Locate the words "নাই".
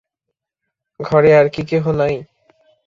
1.91-2.15